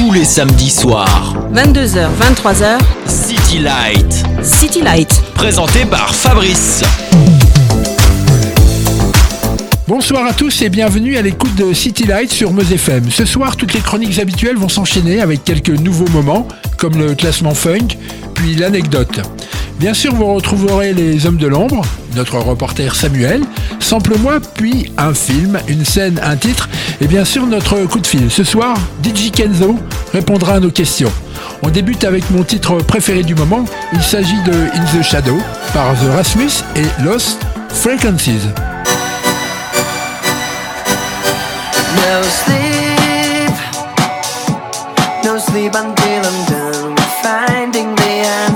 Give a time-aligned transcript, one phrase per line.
[0.00, 1.36] tous les samedis soirs.
[1.52, 5.22] 22h, 23h, City Light, City Light.
[5.34, 6.82] présenté par Fabrice.
[9.86, 13.10] Bonsoir à tous et bienvenue à l'écoute de City Light sur Meuse FM.
[13.10, 16.48] Ce soir, toutes les chroniques habituelles vont s'enchaîner avec quelques nouveaux moments,
[16.78, 17.98] comme le classement funk,
[18.48, 19.20] l'anecdote.
[19.78, 21.82] Bien sûr, vous retrouverez les hommes de l'ombre,
[22.14, 23.42] notre reporter Samuel,
[23.78, 26.68] Sample-moi, puis un film, une scène, un titre,
[27.00, 28.30] et bien sûr notre coup de fil.
[28.30, 29.78] Ce soir, DJ Kenzo
[30.12, 31.12] répondra à nos questions.
[31.62, 33.64] On débute avec mon titre préféré du moment.
[33.92, 35.38] Il s'agit de In the Shadow
[35.72, 37.38] par The Rasmus et Lost
[37.70, 38.48] Frequencies.
[41.96, 43.52] No sleep,
[45.24, 45.99] no sleep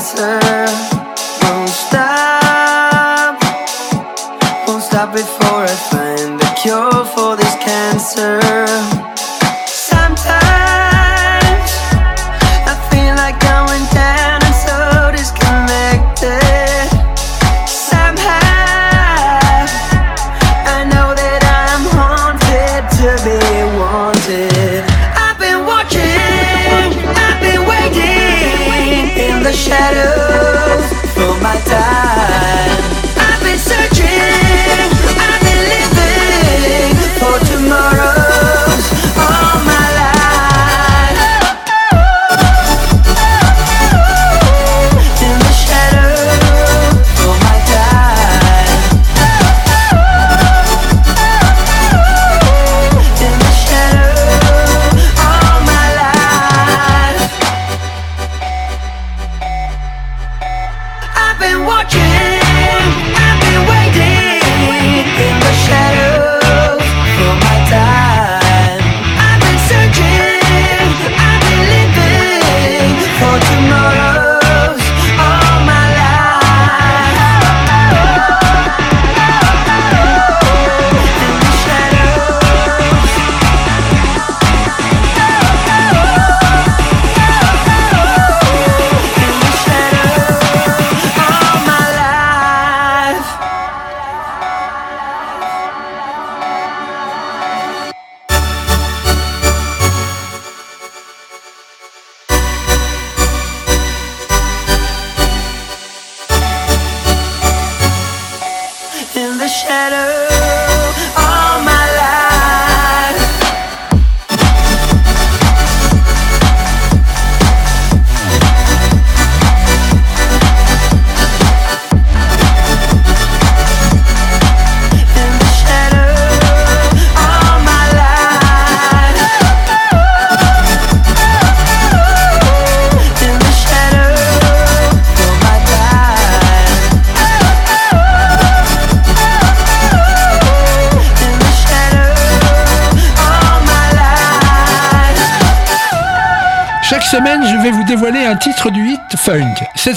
[0.04, 0.93] answer.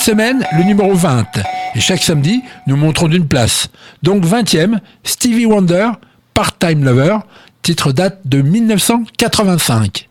[0.08, 1.26] Semaine, le numéro 20.
[1.76, 3.68] Et chaque samedi, nous montrons d'une place.
[4.04, 5.90] Donc 20e, Stevie Wonder,
[6.34, 7.18] Part-Time Lover.
[7.62, 10.08] Titre date de 1985.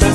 [0.00, 0.09] Call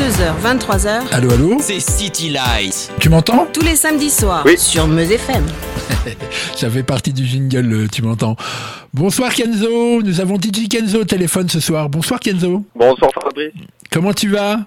[0.00, 1.12] 22h, 23h.
[1.12, 2.90] Allô, allô C'est City Light.
[3.00, 4.56] Tu m'entends Tous les samedis soirs oui.
[4.56, 5.44] sur Meuse FM.
[6.56, 8.34] Ça fait partie du jingle, euh, tu m'entends.
[8.94, 11.90] Bonsoir Kenzo, nous avons DJ Kenzo au téléphone ce soir.
[11.90, 12.64] Bonsoir Kenzo.
[12.74, 13.52] Bonsoir Fabrice.
[13.92, 14.60] Comment tu vas?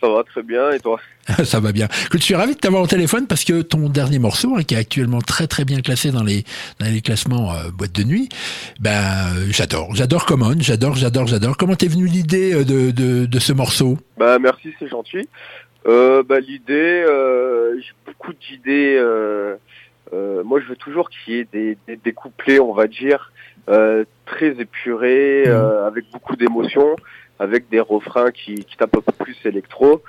[0.00, 0.98] Ça va très bien et toi
[1.44, 1.88] Ça va bien.
[2.12, 4.78] Je suis ravi de t'avoir au téléphone parce que ton dernier morceau, hein, qui est
[4.78, 6.44] actuellement très très bien classé dans les,
[6.78, 8.28] dans les classements euh, boîte de nuit,
[8.80, 9.94] ben euh, j'adore.
[9.94, 11.56] J'adore Common, j'adore, j'adore, j'adore.
[11.56, 13.98] Comment t'es venu l'idée euh, de, de, de ce morceau?
[14.16, 15.28] Bah merci, c'est gentil.
[15.86, 17.04] Euh, bah l'idée,
[17.80, 18.98] j'ai beaucoup d'idées.
[20.12, 23.30] Moi, je veux toujours qu'il y ait des, des, des couplets, on va dire,
[24.30, 26.96] très épurés, euh, avec beaucoup d'émotion,
[27.40, 30.02] avec des refrains qui, qui tapent un peu plus électro.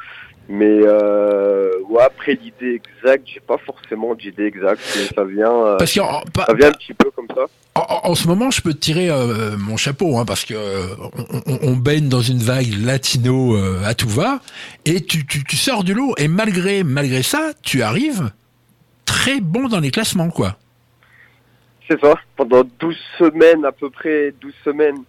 [0.50, 5.78] Mais euh, ouais, après l'idée exacte, j'ai pas forcément d'idée exacte, mais ça vient, euh,
[5.78, 7.46] Parce qu'en pas- ça vient un petit peu comme ça.
[7.76, 10.88] En, en ce moment, je peux te tirer euh, mon chapeau, hein, parce que euh,
[11.36, 14.42] on, on- on baigne dans une vague latino euh, à tout va,
[14.84, 18.32] et tu, tu, tu sors du lot, et malgré malgré ça, tu arrives
[19.06, 20.58] très bon dans les classements, quoi.
[21.90, 22.16] C'est ça.
[22.36, 25.04] Pendant 12 semaines, à peu près 12 semaines,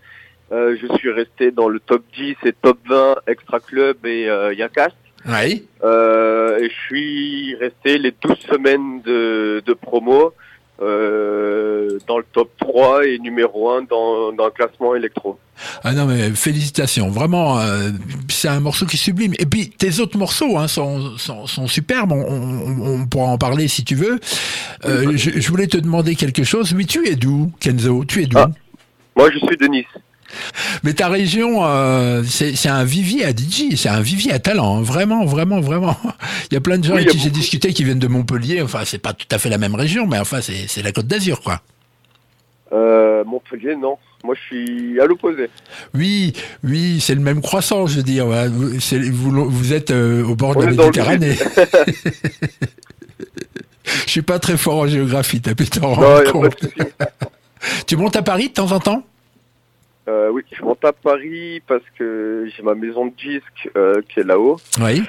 [0.53, 4.53] euh, je suis resté dans le top 10 et top 20 Extra Club et euh,
[4.55, 4.95] Yacast.
[5.27, 5.65] Oui.
[5.85, 10.33] Euh, et je suis resté les 12 semaines de, de promo
[10.81, 15.39] euh, dans le top 3 et numéro 1 dans, dans le classement électro.
[15.85, 17.91] Ah non, mais félicitations, vraiment, euh,
[18.29, 19.33] c'est un morceau qui est sublime.
[19.39, 23.39] Et puis tes autres morceaux hein, sont, sont, sont superbes, on, on- on pourra en
[23.39, 24.19] parler si tu veux.
[24.85, 26.73] Euh, je, je voulais te demander quelque chose.
[26.75, 28.05] Oui, tu es d'où, Kenzo?
[28.05, 28.39] Tu es d'où?
[28.39, 28.51] Ah.
[29.15, 29.85] Moi, je suis de Nice.
[30.83, 34.83] Mais ta région, euh, c'est un vivier à DJ, c'est un vivier à talent, hein.
[34.83, 35.97] vraiment, vraiment, vraiment.
[36.51, 38.63] Il y a plein de gens Oui, avec qui j'ai discuté qui viennent de Montpellier.
[38.63, 41.41] Enfin, c'est pas tout à fait la même région, mais enfin, c'est la Côte d'Azur,
[41.41, 41.61] quoi.
[42.73, 43.99] Euh, Montpellier, non.
[44.25, 45.51] Moi, je suis à l'opposé.
[45.95, 48.27] Oui, oui, c'est le même croissant, je veux dire.
[48.27, 51.37] Vous, êtes euh, au bord de la Méditerranée.
[54.07, 56.57] Je suis pas très fort en géographie, t'as pu t'en rendre compte.
[57.87, 59.05] Tu montes à Paris de temps en temps?
[60.09, 64.21] Euh, oui, je monte à Paris parce que j'ai ma maison de disques euh, qui
[64.21, 64.57] est là-haut.
[64.81, 65.03] Oui.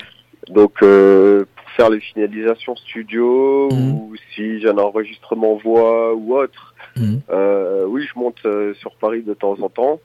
[0.50, 3.92] Donc, euh, pour faire les finalisations studio Mhm.
[3.94, 6.76] ou si j'ai un enregistrement voix ou autre,
[7.32, 10.00] euh, oui, je monte euh, sur Paris de temps en temps.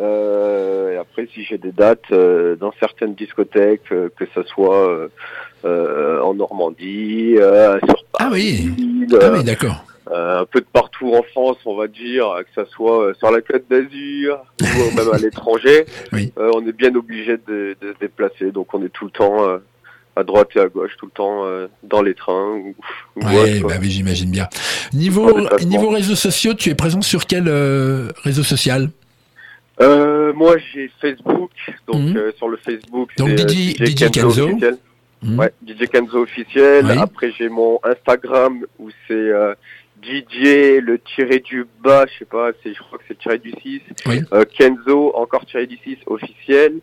[0.00, 5.08] Euh, et après, si j'ai des dates euh, dans certaines discothèques, que ce soit euh,
[5.64, 8.68] euh, en Normandie, euh, sur Ah oui.
[8.68, 9.84] Paris, Ah euh, oui, d'accord.
[10.10, 13.30] Euh, un peu de partout en France, on va dire, que ce soit euh, sur
[13.30, 16.32] la Côte d'Azur ou euh, même à l'étranger, Oui.
[16.38, 18.50] euh, on est bien obligé de, de se déplacer.
[18.50, 19.58] Donc on est tout le temps, euh,
[20.16, 22.50] à droite et à gauche tout le temps euh, dans les trains.
[22.56, 22.74] Ou,
[23.16, 24.48] ou Ouais, bah oui, j'imagine bien.
[24.92, 28.90] Niveau, niveau réseaux sociaux, tu es présent sur quel euh, réseau social?
[29.80, 31.50] Euh, moi, j'ai Facebook,
[31.86, 32.16] donc Mhm.
[32.16, 34.44] euh, sur le Facebook, Donc, c'est euh, DJ DJ Kenzo.
[34.48, 34.76] officiel.
[35.22, 35.38] Hmm.
[35.38, 36.84] Ouais, DJ Kenzo officiel.
[36.86, 36.98] Oui.
[36.98, 39.54] Après, j'ai mon Instagram où c'est euh,
[40.02, 43.52] DJ le tiré du bas, je sais pas, c'est je crois que c'est tiré du
[43.62, 43.80] 6.
[44.06, 44.22] Oui.
[44.32, 46.80] Euh, Kenzo encore tiré du 6 officiel.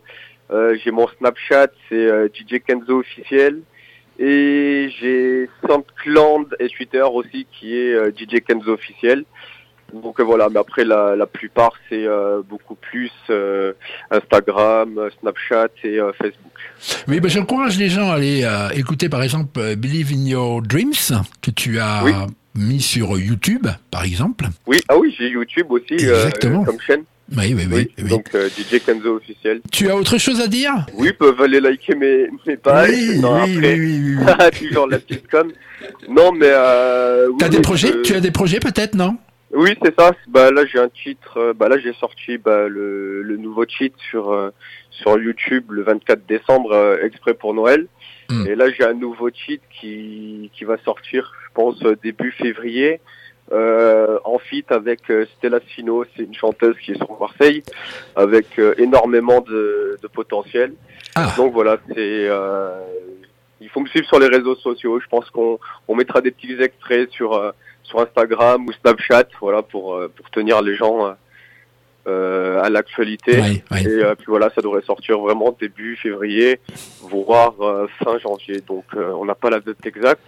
[0.52, 3.62] Euh, j'ai mon Snapchat, c'est euh, DJ Kenzo officiel.
[4.20, 9.26] Et j'ai SoundCloud et Twitter aussi qui est DJ Kenzo officiel.
[9.94, 13.74] Donc voilà, mais après la, la plupart c'est euh, beaucoup plus euh,
[14.12, 16.52] Instagram, Snapchat et euh, Facebook.
[17.08, 18.46] Oui, bah, j'encourage les gens à aller
[18.76, 20.94] écouter par exemple Believe in Your Dreams
[21.42, 22.12] que tu as Oui.
[22.58, 24.46] Mis sur YouTube, par exemple.
[24.66, 27.04] Oui, ah oui, j'ai YouTube aussi euh, comme chaîne.
[27.36, 28.08] Oui, oui, oui.
[28.10, 29.60] Donc euh, DJ Kenzo officiel.
[29.72, 30.72] Tu as autre chose à dire?
[30.94, 32.90] Oui, ils peuvent aller liker mes, mes pages.
[32.90, 34.60] oui, Non, oui, après, oui, oui, oui.
[34.70, 35.52] toujours la petite com.
[36.10, 38.02] Non, mais euh, des projets?
[38.02, 39.18] Tu as des projets peut-être, non?
[39.54, 40.12] Oui, c'est ça.
[40.30, 41.38] Bah là, j'ai un titre.
[41.38, 44.52] euh, Bah là, j'ai sorti bah, le, le nouveau cheat sur euh,
[44.90, 47.88] sur YouTube le 24 décembre, exprès pour Noël.
[48.30, 48.46] Hmm.
[48.48, 53.02] Et là, j'ai un nouveau cheat qui qui va sortir, pense, euh, début février.
[53.54, 57.64] Euh, en feat avec euh, Stella Sino, c'est une chanteuse qui est sur Marseille,
[58.14, 60.74] avec euh, énormément de, de potentiel.
[61.16, 62.30] Ah, Donc voilà, c'est
[63.60, 65.00] il faut me suivre sur les réseaux sociaux.
[65.00, 67.30] Je pense qu'on on mettra des petits extraits sur
[67.84, 69.86] sur Instagram ou Snapchat, voilà pour
[70.16, 71.16] pour tenir les gens
[72.08, 73.38] euh, à l'actualité.
[73.38, 76.60] Et euh, puis voilà, ça devrait sortir vraiment début février,
[77.02, 78.62] voire euh, fin janvier.
[78.68, 80.24] Donc on n'a pas la date exacte,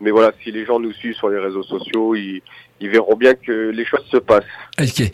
[0.00, 2.42] mais voilà, si les gens nous suivent sur les réseaux sociaux, ils,
[2.80, 4.42] ils verront bien que les choses se passent.
[4.80, 5.10] Ok,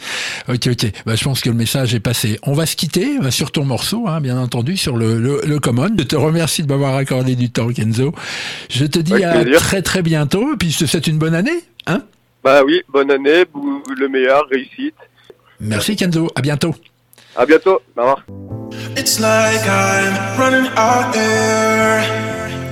[0.48, 0.92] ok, ok.
[1.04, 2.38] Bah, je pense que le message est passé.
[2.44, 5.58] On va se quitter euh, sur ton morceau, hein, bien entendu, sur le, le, le
[5.58, 5.88] Common.
[5.98, 8.12] Je te remercie de m'avoir accordé du temps, Kenzo.
[8.70, 9.58] Je te dis Avec à plaisir.
[9.60, 11.64] très très bientôt, et puis je te souhaite une bonne année.
[11.86, 12.02] Hein
[12.44, 13.44] Bah oui, bonne année,
[13.98, 14.94] le meilleur, réussite.
[15.60, 16.74] Merci Kenzo, à bientôt.
[17.36, 17.80] À bientôt.
[17.96, 18.24] Au revoir.
[18.96, 22.02] It's like I'm running out there.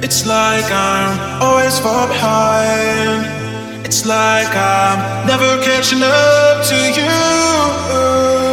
[0.02, 3.26] It's like I'm always far behind.
[3.84, 8.43] It's like I'm never catching up to you.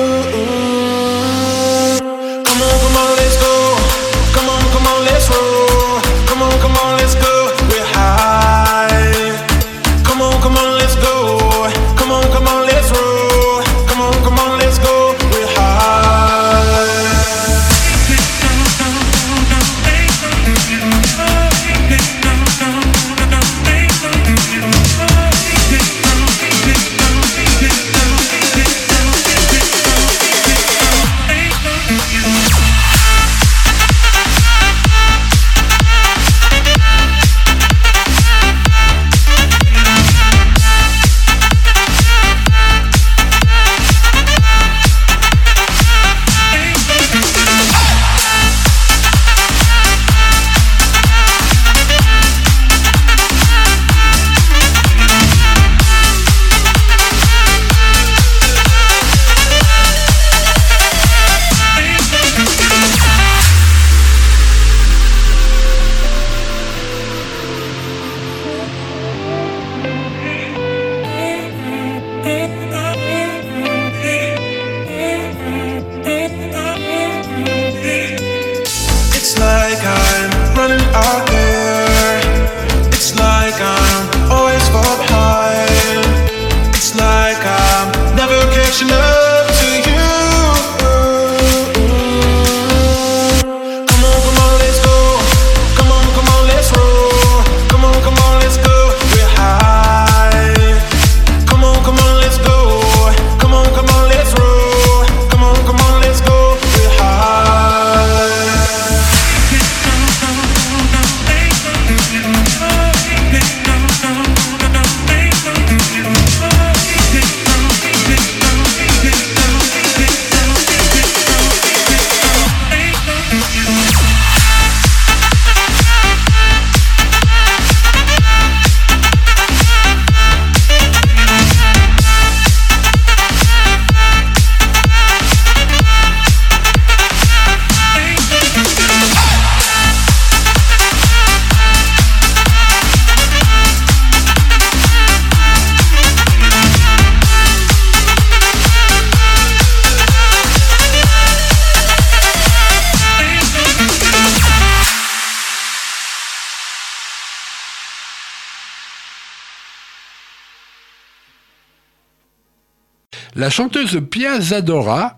[163.41, 165.17] La chanteuse Pia Zadora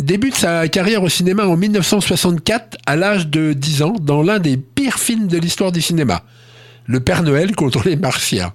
[0.00, 4.56] débute sa carrière au cinéma en 1964 à l'âge de 10 ans dans l'un des
[4.56, 6.24] pires films de l'histoire du cinéma,
[6.86, 8.52] Le Père Noël contre les Martiens.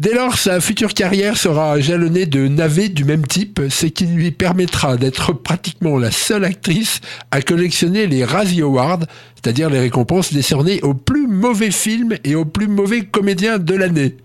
[0.00, 4.30] Dès lors, sa future carrière sera jalonnée de navets du même type, ce qui lui
[4.30, 9.00] permettra d'être pratiquement la seule actrice à collectionner les Razzie Awards,
[9.34, 14.16] c'est-à-dire les récompenses décernées aux plus mauvais films et aux plus mauvais comédiens de l'année.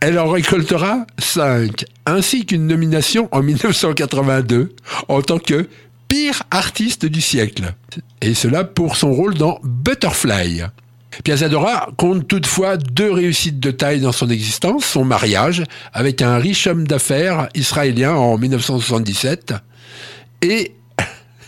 [0.00, 4.74] Elle en récoltera 5, ainsi qu'une nomination en 1982
[5.08, 5.70] en tant que
[6.06, 7.72] pire artiste du siècle.
[8.20, 10.64] Et cela pour son rôle dans Butterfly.
[11.22, 16.66] Piazzadora compte toutefois deux réussites de taille dans son existence, son mariage avec un riche
[16.66, 19.54] homme d'affaires israélien en 1977
[20.42, 20.74] et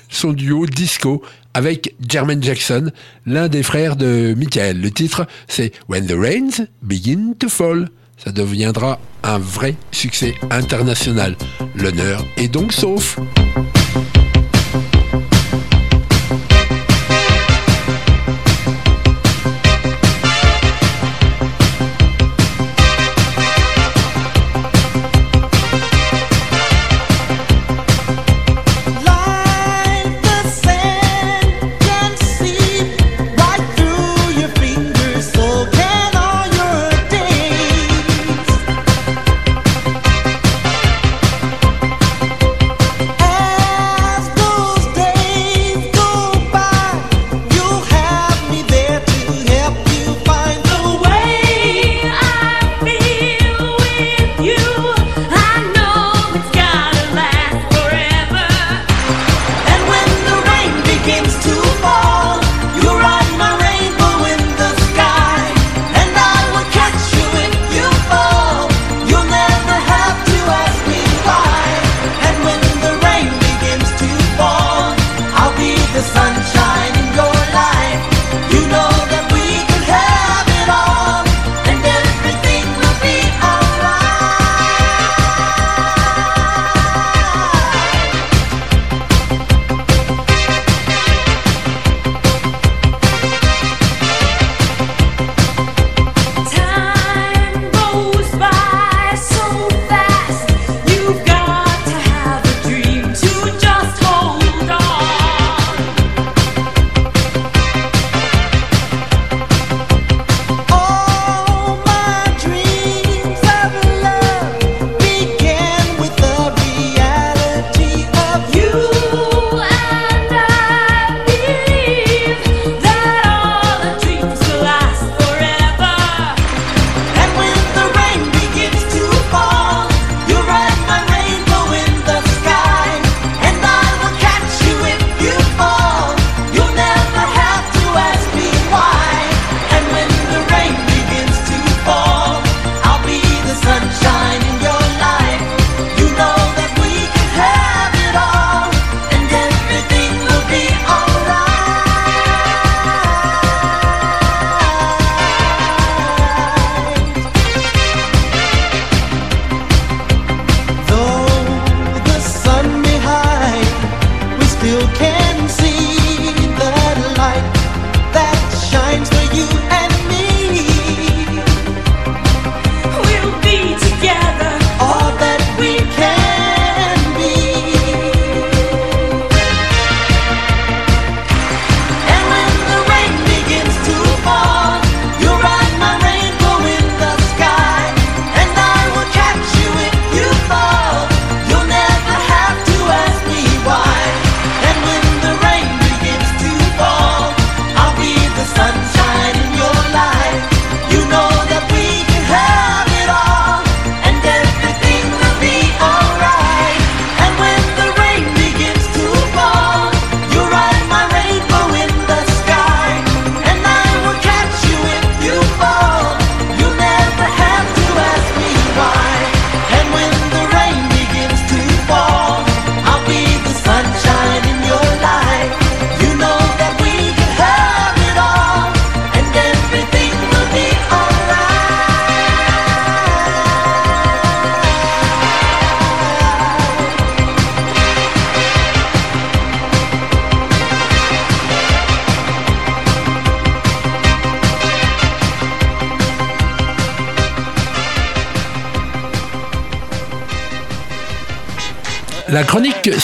[0.08, 1.22] son duo disco
[1.54, 2.90] avec Jermaine Jackson,
[3.24, 4.80] l'un des frères de Michael.
[4.80, 7.88] Le titre, c'est When the Rains Begin to Fall.
[8.18, 11.36] Ça deviendra un vrai succès international.
[11.74, 13.18] L'honneur est donc sauf.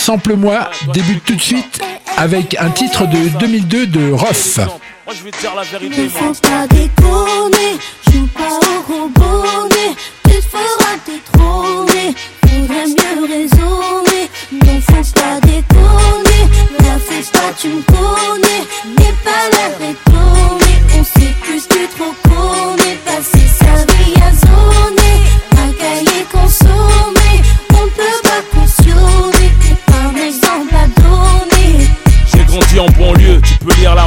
[0.03, 1.81] Sample-moi débute tout de suite
[2.17, 4.57] avec un titre de 2002 de Ruff.
[4.57, 7.79] Moi, je vais te dire la vérité, Ne faut pas déconner,
[8.13, 14.29] joue pas au gros bonnet, tu te feras détrôner, faudrait mieux raisonner.
[14.51, 16.43] Ne faut pas déconner,
[16.81, 18.63] la fais pas, tu me connais,
[18.99, 20.62] n'aie pas l'air étonné,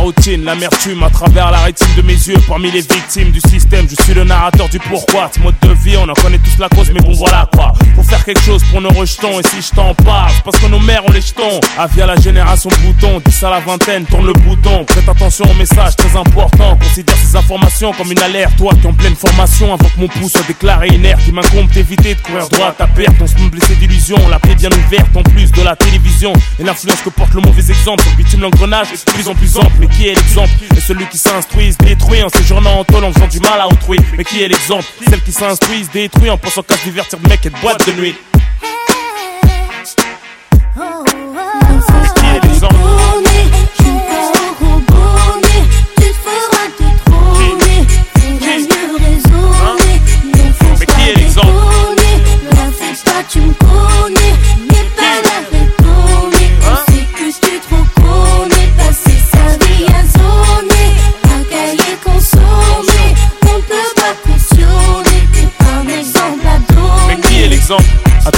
[0.05, 2.37] routine, l'amertume à travers la rétine de mes yeux.
[2.47, 5.31] Parmi les victimes du système, je suis le narrateur du pourquoi.
[5.33, 7.73] Ce mode de vie, on en connaît tous la cause, mais bon voilà quoi.
[7.95, 10.79] Faut faire quelque chose pour nos rejetons, et si je t'en parle, parce que nos
[10.79, 11.59] mères ont les jetons.
[11.79, 14.85] Avis à la génération bouton, 10 à la vingtaine, tourne le bouton.
[14.85, 16.77] Prête attention au message très important.
[16.77, 18.55] Considère ces informations comme une alerte.
[18.57, 22.13] Toi qui en pleine formation, avant que mon pouce soit déclaré inerte, il m'incombe d'éviter
[22.13, 23.15] de courir droit à ta perte.
[23.21, 26.31] On se blessé d'illusions, la paix bien ouverte en plus de la télévision.
[26.59, 29.87] Et l'influence que porte le mauvais exemple, bitume l'engrenage plus en plus ample.
[29.95, 33.27] Qui est l'exemple Et celui qui s'instruit se détruit en séjournant en tôle en faisant
[33.27, 33.97] du mal à autrui.
[34.17, 34.83] Mais qui est l'exemple?
[35.09, 37.93] Celle qui s'instruit se détruit en pensant qu'à se divertir de mec et boîte de
[37.93, 38.15] nuit.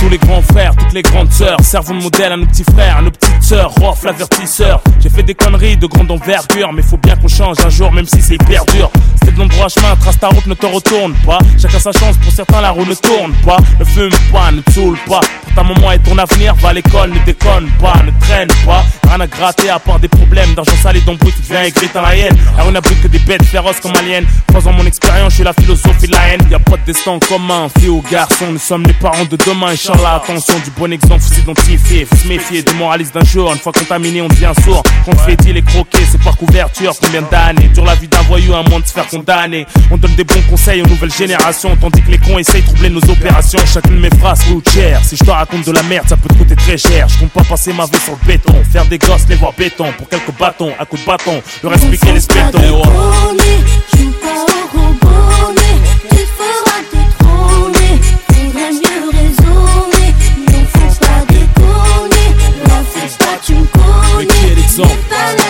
[0.07, 2.97] Tous les grands frères, toutes les grandes sœurs, servons de modèle à nos petits frères,
[2.97, 4.81] à nos petites sœurs, Rof l'avertisseur.
[5.01, 8.05] J'ai fait des conneries de grande envergure, mais faut bien qu'on change un jour, même
[8.05, 8.89] si c'est hyper dur.
[9.19, 11.39] C'était de l'endroit chemin, trace ta route, ne te retourne pas.
[11.61, 13.57] Chacun sa chance, pour certains la roue ne tourne pas.
[13.79, 15.19] Ne fume pas, ne saoule pas.
[15.19, 18.85] Pour ta maman et ton avenir, va à l'école, ne déconne pas, ne traîne pas.
[19.09, 22.01] Rien à gratter à part des problèmes d'argent sale et d'embrouille, tu deviens aigri dans
[22.01, 22.37] la haine.
[22.55, 24.23] La rue n'abrite que des bêtes féroces comme aliens.
[24.47, 26.41] Croisant mon expérience, je suis la philosophie de la haine.
[26.49, 29.75] Y a pas de destin commun, fille ou garçon, nous sommes les parents de demain.
[29.97, 33.51] Inch'Allah, attention, du bon exemple, faut s'identifier, faut se méfier des moralistes d'un jour.
[33.51, 34.83] Une fois contaminé, on devient sourd.
[35.03, 37.69] Qu'on te fait les croquer, c'est par couverture, combien d'années?
[37.73, 39.65] Dure la vie d'un voyou, un moins de se faire condamner.
[39.89, 42.89] On donne des bons conseils aux nouvelles générations, tandis que les cons essayent de troubler
[42.89, 43.59] nos opérations.
[43.65, 45.03] Chacune de mes phrases coûte cher.
[45.03, 47.07] Si je te raconte de la merde, ça peut te coûter très cher.
[47.09, 49.91] Je compte pas passer ma vie sur le béton, faire des gosses, les voir béton,
[49.97, 52.59] pour quelques bâtons, à coups de bâton, leur expliquer les spétons.
[64.77, 65.46] Qui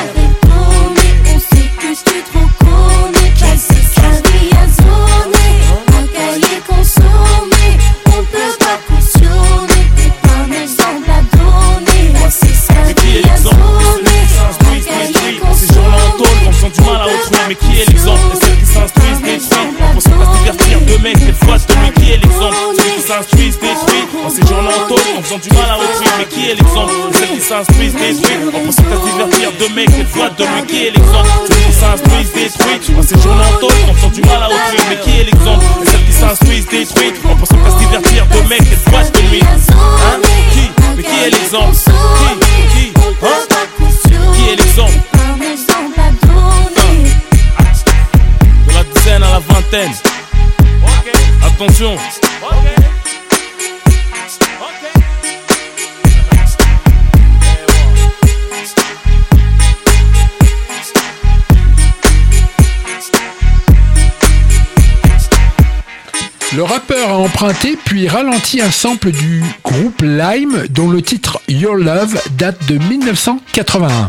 [25.27, 26.07] en faisant du mal à autrui.
[26.17, 26.93] Mais qui est l'exemple?
[27.09, 30.43] Et Celles qui s'instruisent, détruits, en pensant qu'à se divertir de mecs, des fois de
[30.43, 30.67] lui.
[30.67, 31.29] Qui est l'exemple?
[31.47, 34.79] Ceux qui s'instruisent, détruits, ces gens-là en tôle, en faisant du mal à autrui.
[34.89, 35.65] Mais qui est l'exemple?
[35.83, 39.19] Et Celles qui s'instruisent, détruits, en pensant qu'à se divertir de mecs, des fois de
[39.29, 39.41] lui.
[39.41, 40.19] Hein?
[40.53, 40.71] Qui?
[40.95, 41.75] Mais qui est l'exemple?
[41.75, 42.43] Qui?
[42.73, 42.93] Qui?
[43.23, 43.27] Hein?
[44.35, 44.93] Qui est l'exemple?
[45.97, 47.11] À donner.
[48.67, 49.93] De la dizaine à la vingtaine.
[51.43, 51.97] Attention.
[66.57, 71.75] Le rappeur a emprunté puis ralenti un sample du groupe Lime dont le titre Your
[71.75, 74.07] Love date de 1981.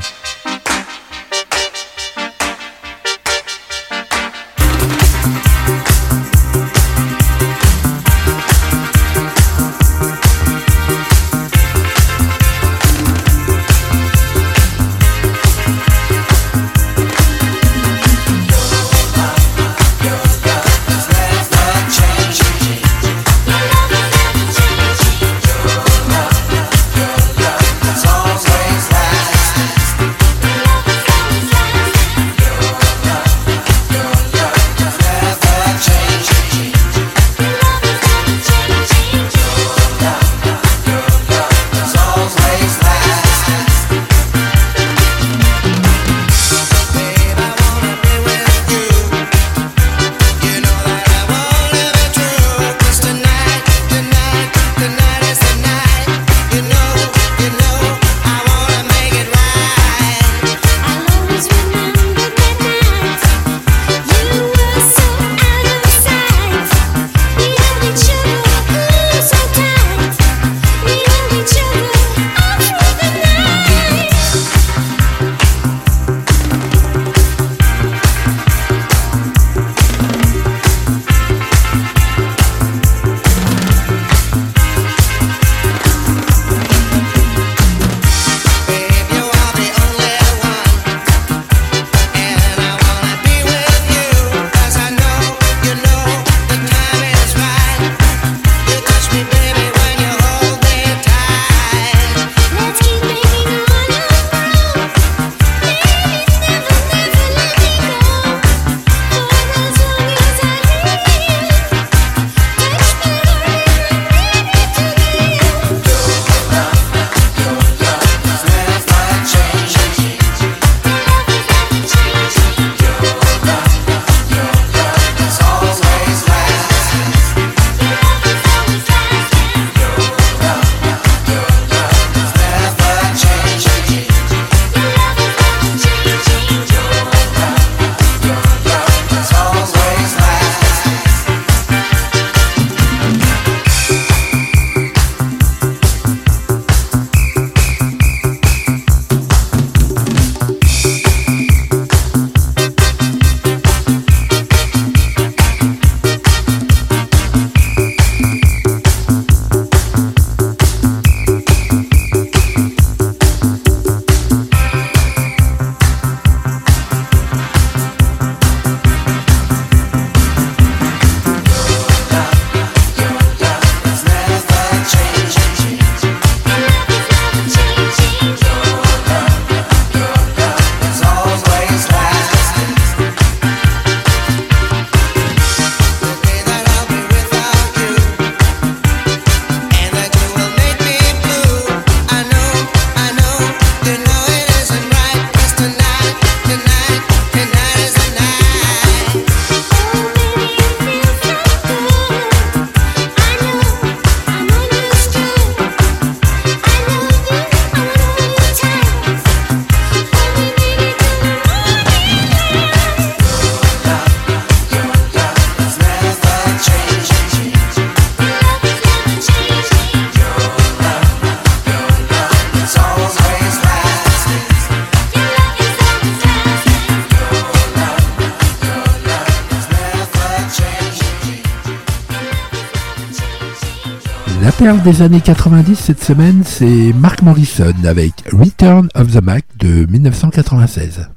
[234.68, 239.86] Rock'n'Roll des années 90 cette semaine, c'est Mark Morrison avec Return of the Mac de
[239.86, 241.08] 1996.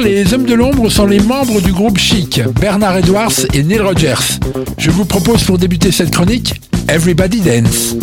[0.00, 4.38] les Hommes de l'Ombre sont les membres du groupe Chic, Bernard Edwards et Neil Rogers.
[4.78, 7.96] Je vous propose pour débuter cette chronique Everybody Dance.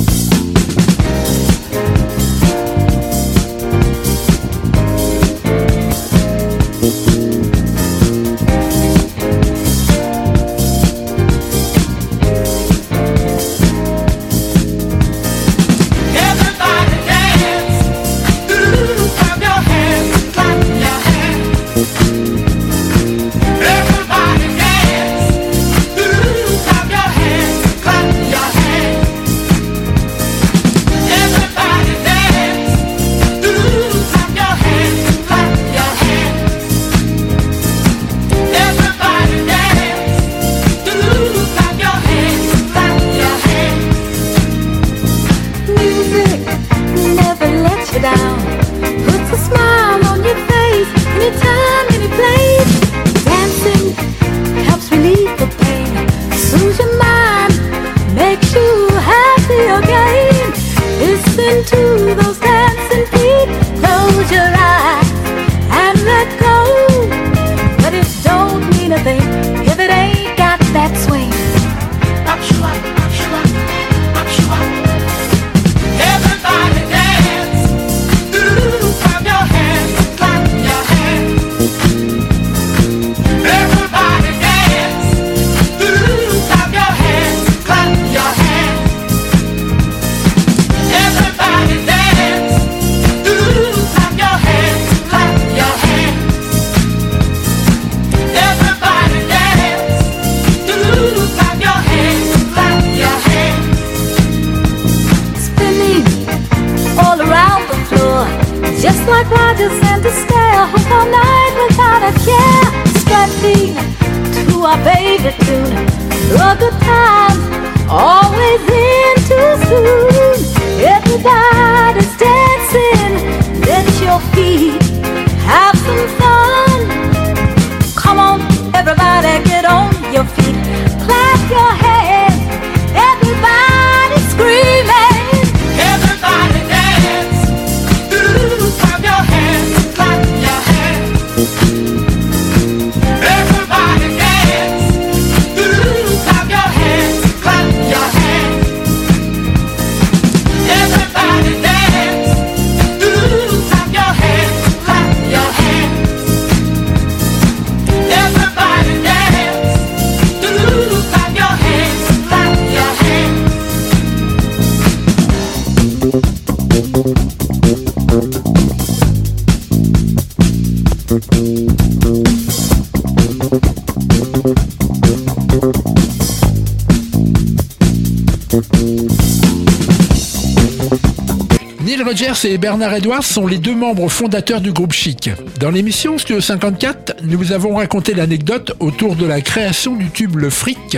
[182.44, 185.30] Et Bernard Edwards sont les deux membres fondateurs du groupe Chic.
[185.60, 190.38] Dans l'émission Studio 54, nous vous avons raconté l'anecdote autour de la création du tube
[190.38, 190.98] Le Fric,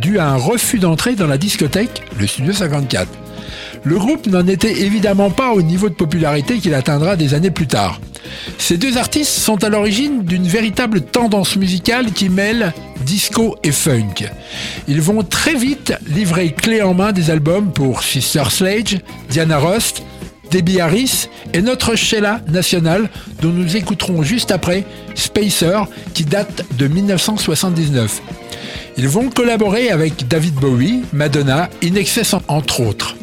[0.00, 3.08] dû à un refus d'entrée dans la discothèque, le Studio 54.
[3.84, 7.66] Le groupe n'en était évidemment pas au niveau de popularité qu'il atteindra des années plus
[7.66, 8.00] tard.
[8.56, 12.72] Ces deux artistes sont à l'origine d'une véritable tendance musicale qui mêle
[13.04, 14.30] disco et funk.
[14.88, 18.96] Ils vont très vite livrer clé en main des albums pour Sister Sledge,
[19.28, 19.94] Diana Ross,
[20.50, 23.08] Debbie Harris et notre Sheila nationale
[23.40, 24.84] dont nous écouterons juste après
[25.14, 25.84] Spacer
[26.14, 28.20] qui date de 1979.
[28.96, 33.16] Ils vont collaborer avec David Bowie, Madonna, Inexcess entre autres.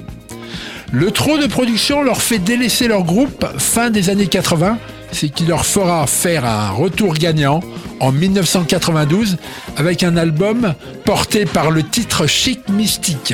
[0.91, 4.77] Le trop de production leur fait délaisser leur groupe fin des années 80,
[5.11, 7.59] ce qui leur fera faire un retour gagnant
[7.99, 9.37] en 1992
[9.75, 10.73] avec un album
[11.03, 13.33] porté par le titre Chic Mystique.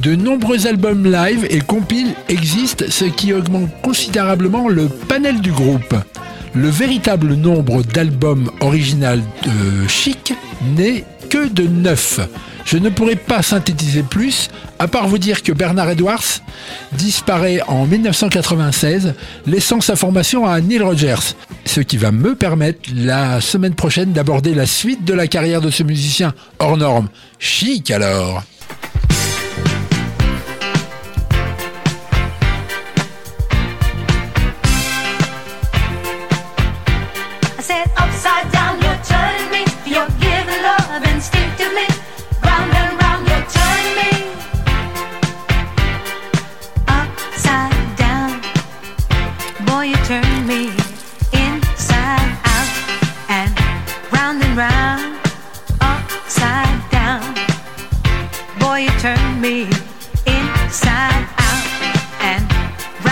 [0.00, 5.94] De nombreux albums live et compiles existent, ce qui augmente considérablement le panel du groupe.
[6.54, 10.34] Le véritable nombre d'albums original de Chic
[10.76, 12.20] n'est que de 9.
[12.64, 16.40] Je ne pourrais pas synthétiser plus, à part vous dire que Bernard Edwards
[16.92, 19.14] disparaît en 1996,
[19.46, 21.34] laissant sa formation à Neil Rogers.
[21.64, 25.70] Ce qui va me permettre la semaine prochaine d'aborder la suite de la carrière de
[25.70, 27.08] ce musicien hors norme.
[27.38, 28.42] Chic alors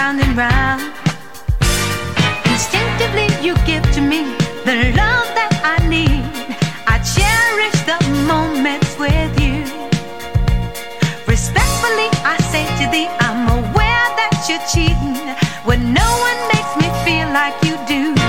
[0.00, 0.82] round and round.
[2.54, 4.20] Instinctively, you give to me
[4.68, 6.24] the love that I need.
[6.94, 7.98] I cherish the
[8.32, 9.60] moments with you.
[11.34, 15.18] Respectfully, I say to thee, I'm aware that you're cheating
[15.68, 18.19] when no one makes me feel like you do.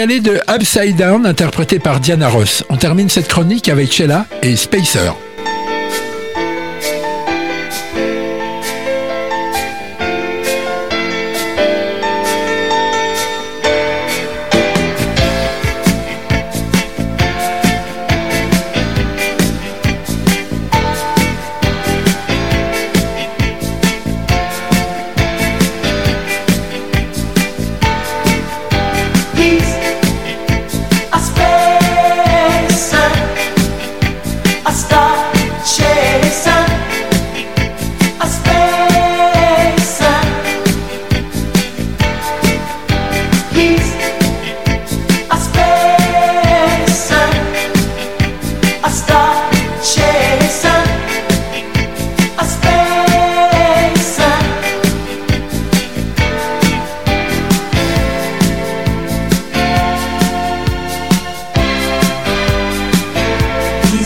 [0.00, 2.64] De Upside Down, interprété par Diana Ross.
[2.70, 5.12] On termine cette chronique avec Sheila et Spacer.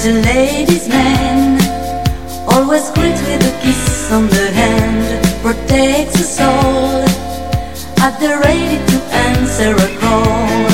[0.05, 1.59] The a ladies' man,
[2.47, 7.01] always greet with a kiss on the hand, protects us all,
[8.05, 10.74] at the ready to answer a call.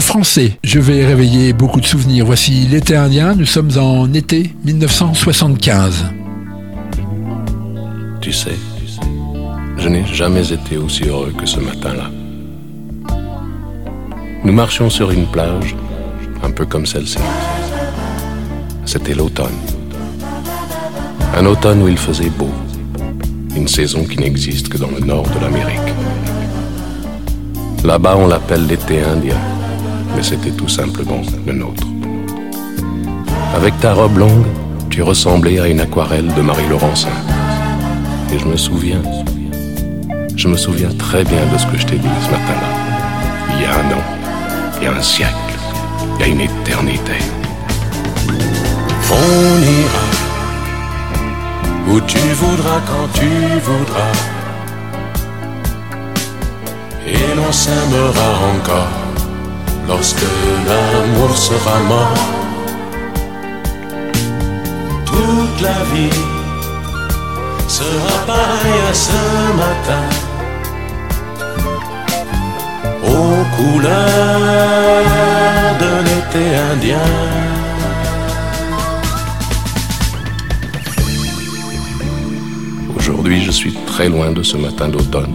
[0.00, 0.58] français.
[0.64, 2.24] Je vais réveiller beaucoup de souvenirs.
[2.24, 6.06] Voici l'été indien, nous sommes en été 1975.
[8.20, 8.56] Tu sais,
[9.76, 12.10] je n'ai jamais été aussi heureux que ce matin-là.
[14.44, 15.74] Nous marchions sur une plage,
[16.42, 17.18] un peu comme celle-ci.
[18.86, 19.58] C'était l'automne.
[21.36, 22.50] Un automne où il faisait beau,
[23.56, 25.94] une saison qui n'existe que dans le nord de l'Amérique.
[27.84, 29.36] Là-bas, on l'appelle l'été indien,
[30.16, 31.86] mais c'était tout simplement le nôtre.
[33.54, 34.46] Avec ta robe longue,
[34.88, 37.12] tu ressemblais à une aquarelle de Marie Laurencin.
[38.32, 39.02] Et je me souviens,
[40.34, 42.70] je me souviens très bien de ce que je t'ai dit ce matin-là.
[43.54, 44.04] Il y a un an,
[44.78, 45.34] il y a un siècle,
[46.16, 47.18] il y a une éternité.
[49.12, 50.06] On ira
[51.90, 53.28] où tu voudras quand tu
[53.62, 54.33] voudras.
[57.06, 59.04] Et l'on s'aimera encore
[59.86, 60.24] lorsque
[60.66, 62.14] l'amour sera mort.
[65.04, 66.20] Toute la vie
[67.68, 69.20] sera pareille à ce
[69.62, 70.04] matin.
[73.04, 75.04] Aux couleurs
[75.82, 77.08] de l'été indien.
[82.96, 85.34] Aujourd'hui, je suis très loin de ce matin d'automne,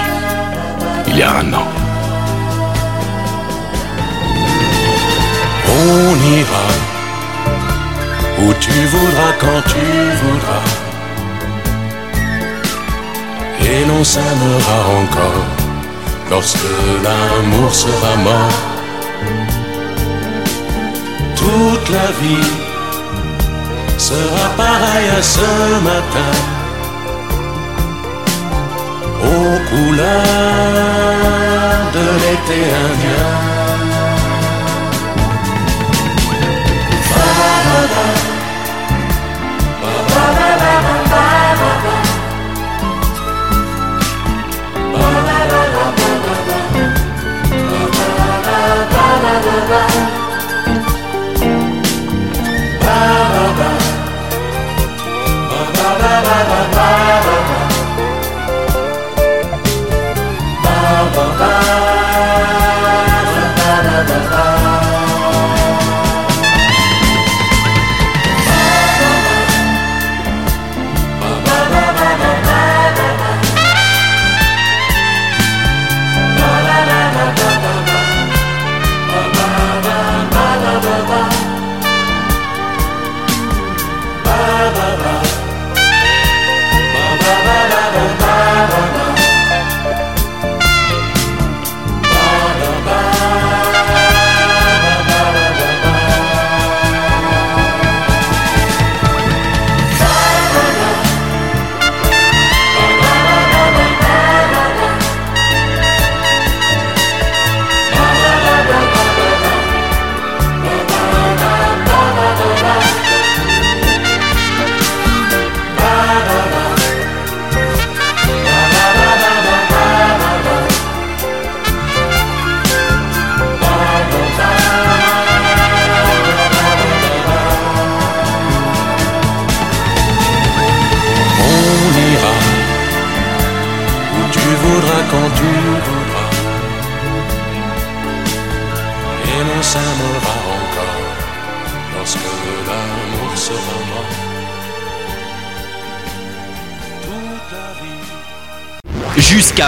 [5.67, 6.67] On ira
[8.39, 9.85] où tu voudras quand tu
[10.21, 10.67] voudras.
[13.61, 15.45] Et l'on s'aimera encore
[16.31, 18.59] lorsque l'amour sera mort.
[21.35, 22.51] Toute la vie
[23.97, 26.60] sera pareille à ce matin.
[29.23, 30.11] Aux couleurs
[31.93, 33.51] de l'été indien.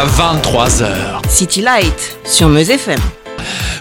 [0.05, 0.11] Vie.
[0.11, 1.29] Jusqu'à 23h.
[1.29, 2.99] City Light sur Meuse FM.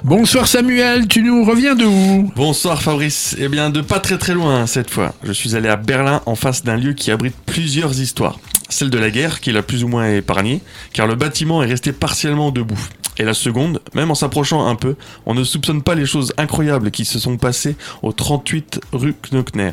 [0.05, 2.33] Bonsoir Samuel, tu nous reviens de où?
[2.35, 3.37] Bonsoir Fabrice.
[3.39, 5.15] Eh bien, de pas très très loin cette fois.
[5.23, 8.39] Je suis allé à Berlin en face d'un lieu qui abrite plusieurs histoires.
[8.69, 10.61] Celle de la guerre, qui l'a plus ou moins épargnée,
[10.93, 12.81] car le bâtiment est resté partiellement debout.
[13.19, 14.97] Et la seconde, même en s'approchant un peu,
[15.27, 19.73] on ne soupçonne pas les choses incroyables qui se sont passées au 38 rue Knockner.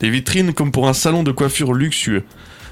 [0.00, 2.24] Des vitrines comme pour un salon de coiffure luxueux.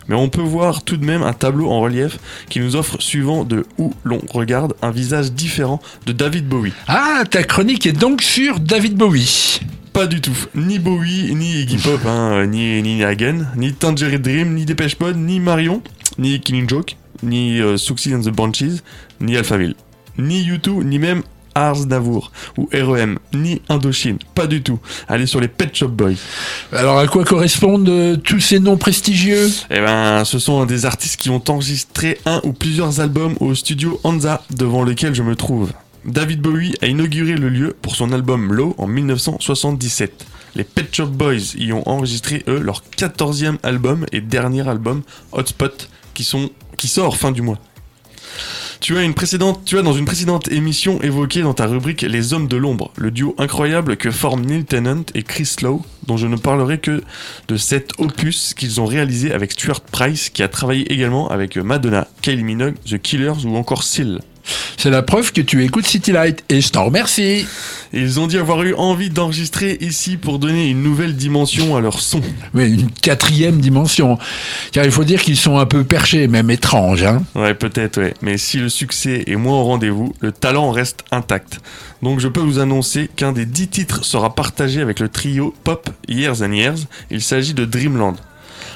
[0.09, 3.45] Mais on peut voir tout de même un tableau en relief qui nous offre, suivant
[3.45, 6.73] de où l'on regarde, un visage différent de David Bowie.
[6.87, 9.61] Ah, ta chronique est donc sur David Bowie.
[9.93, 10.37] Pas du tout.
[10.55, 15.17] Ni Bowie, ni Iggy Pop, hein, ni ni Hagen, ni Tangerine Dream, ni Dépêche Mode,
[15.17, 15.83] ni Marion,
[16.19, 18.83] ni Killing Joke, ni euh, Succeed and the Branches,
[19.21, 19.75] ni Alphaville,
[20.19, 21.23] ni U2, ni même
[21.57, 24.79] Ars Navour ou REM, ni Indochine, pas du tout.
[25.09, 26.13] Allez sur les Pet Shop Boys.
[26.71, 29.51] Alors à quoi correspondent euh, tous ces noms prestigieux?
[29.71, 33.99] Eh ben, ce sont des artistes qui ont enregistré un ou plusieurs albums au studio
[34.05, 35.73] Hansa, devant lequel je me trouve.
[36.05, 40.27] David Bowie a inauguré le lieu pour son album Low en 1977.
[40.57, 45.03] Les Pet Shop Boys y ont enregistré, eux, leur 14e album et dernier album,
[45.33, 47.59] Hotspot, qui, sont, qui sort fin du mois.
[48.87, 53.11] Tu as, dans une précédente émission évoqué dans ta rubrique Les Hommes de l'Ombre, le
[53.11, 57.03] duo incroyable que forment Neil Tennant et Chris Lowe, dont je ne parlerai que
[57.49, 62.07] de cet opus qu'ils ont réalisé avec Stuart Price, qui a travaillé également avec Madonna,
[62.23, 64.21] Kylie Minogue, The Killers ou encore Seal.
[64.77, 67.47] C'est la preuve que tu écoutes City Light et je t'en remercie.
[67.93, 72.01] Ils ont dit avoir eu envie d'enregistrer ici pour donner une nouvelle dimension à leur
[72.01, 72.21] son.
[72.55, 74.19] Mais une quatrième dimension.
[74.73, 77.03] Car il faut dire qu'ils sont un peu perchés, même étranges.
[77.05, 78.15] Hein Ouais, peut-être, ouais.
[78.23, 81.61] Mais si le succès est moins au rendez-vous, le talent reste intact.
[82.03, 85.89] Donc je peux vous annoncer qu'un des dix titres sera partagé avec le trio Pop
[86.09, 86.79] Years and Years.
[87.11, 88.17] Il s'agit de Dreamland.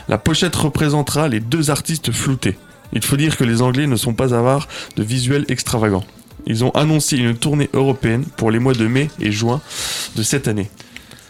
[0.09, 2.57] La pochette représentera les deux artistes floutés.
[2.93, 6.05] Il faut dire que les Anglais ne sont pas avares de visuels extravagants.
[6.47, 9.61] Ils ont annoncé une tournée européenne pour les mois de mai et juin
[10.17, 10.71] de cette année.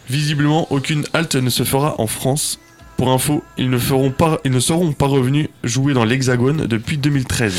[0.08, 2.58] Visiblement, aucune halte ne se fera en France.
[2.96, 6.98] Pour info, ils ne, feront pas, ils ne seront pas revenus jouer dans l'Hexagone depuis
[6.98, 7.54] 2013.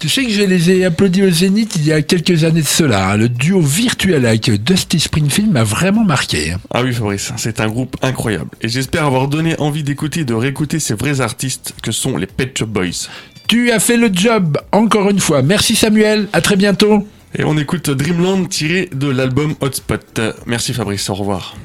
[0.00, 2.66] Tu sais que je les ai applaudis au Zénith il y a quelques années de
[2.66, 3.10] cela.
[3.12, 3.16] hein.
[3.16, 6.52] Le duo virtuel avec Dusty Springfield m'a vraiment marqué.
[6.52, 6.60] hein.
[6.74, 8.50] Ah oui Fabrice, c'est un groupe incroyable.
[8.62, 12.26] Et j'espère avoir donné envie d'écouter et de réécouter ces vrais artistes que sont les
[12.26, 13.06] Pet Shop Boys.
[13.50, 15.42] Tu as fait le job, encore une fois.
[15.42, 17.04] Merci Samuel, à très bientôt.
[17.36, 20.20] Et on écoute Dreamland tiré de l'album Hotspot.
[20.46, 21.56] Merci Fabrice, au revoir.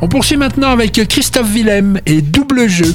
[0.00, 2.94] On poursuit maintenant avec Christophe Willem et Double Jeu.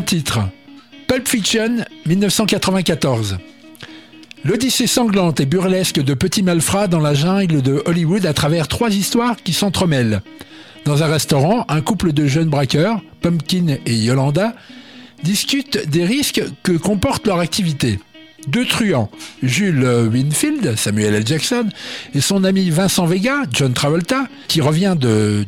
[0.00, 0.40] Titre.
[1.06, 3.38] Pulp Fiction, 1994.
[4.44, 8.90] L'odyssée sanglante et burlesque de petits malfrats dans la jungle de Hollywood à travers trois
[8.90, 10.22] histoires qui s'entremêlent.
[10.84, 14.54] Dans un restaurant, un couple de jeunes braqueurs, Pumpkin et Yolanda,
[15.22, 17.98] discutent des risques que comporte leur activité.
[18.46, 19.10] Deux truands,
[19.42, 21.26] Jules Winfield, Samuel L.
[21.26, 21.68] Jackson,
[22.14, 24.94] et son ami Vincent Vega, John Travolta, qui revient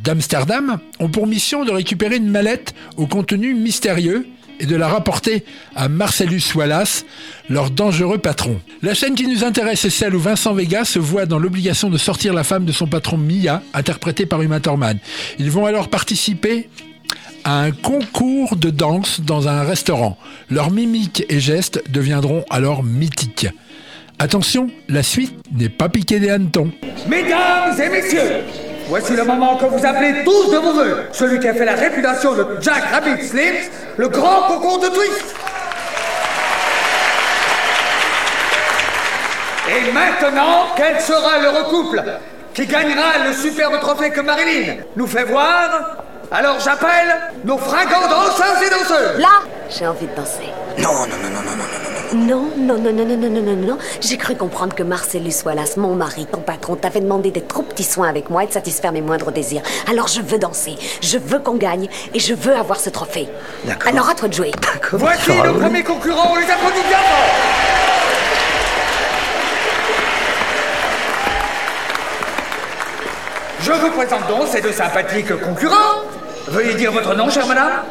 [0.03, 4.27] d'Amsterdam, ont pour mission de récupérer une mallette au contenu mystérieux
[4.61, 5.45] et de la rapporter
[5.75, 7.05] à Marcellus Wallace,
[7.49, 8.61] leur dangereux patron.
[8.83, 11.99] La scène qui nous intéresse est celle où Vincent Vega se voit dans l'obligation de
[11.99, 14.99] sortir la femme de son patron Mia, interprétée par Uma Thurman.
[15.39, 16.69] Ils vont alors participer
[17.45, 20.19] à un concours de danse dans un restaurant.
[20.51, 23.49] Leurs mimiques et gestes deviendront alors mythiques.
[24.19, 26.73] Attention, la suite n'est pas piquée des hannetons.
[27.09, 28.43] Mesdames et messieurs,
[28.89, 31.05] voici le moment que vous appelez tous de vos voeux.
[31.13, 35.35] Celui qui a fait la réputation de Jack Rabbit Slims, le grand concours de twist.
[39.69, 42.03] Et maintenant, quel sera le recouple
[42.55, 45.97] qui gagnera le superbe trophée que Marilyn nous fait voir?
[46.31, 49.19] Alors j'appelle nos fringants danseurs et danseuses.
[49.19, 50.53] Là, j'ai envie de danser.
[50.79, 51.91] Non, non, non, non, non, non, non.
[51.95, 53.79] Non, non, non, non, non, non, non, non, non.
[54.01, 57.85] J'ai cru comprendre que Marcellus Wallace, mon mari, ton patron, t'avait demandé des trop petits
[57.85, 59.63] soins avec moi et de satisfaire mes moindres désirs.
[59.91, 63.29] Alors je veux danser, je veux qu'on gagne et je veux avoir ce trophée.
[63.65, 63.93] D'accord.
[63.93, 64.51] Alors à toi de jouer.
[64.93, 66.99] Voici le premier concurrent, on les applaudit bien.
[73.61, 76.03] Je vous présente donc ces deux sympathiques concurrents.
[76.49, 77.83] Veuillez dire votre nom, chère madame.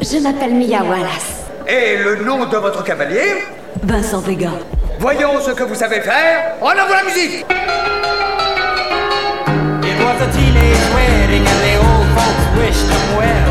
[0.00, 1.42] Je m'appelle Mia Wallace.
[1.66, 3.42] Et le nom de votre cavalier
[3.82, 4.50] Vincent Vega.
[4.98, 6.54] Voyons ce que vous savez faire.
[6.60, 7.44] En avant la musique
[9.84, 13.41] It was a teenage wedding and the old folks wished them well.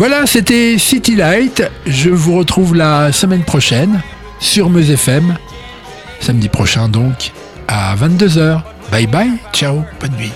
[0.00, 1.62] Voilà, c'était City Light.
[1.84, 4.00] Je vous retrouve la semaine prochaine
[4.38, 5.36] sur Meuse FM.
[6.20, 7.32] Samedi prochain donc
[7.68, 8.62] à 22h.
[8.90, 10.32] Bye bye, ciao, bonne nuit.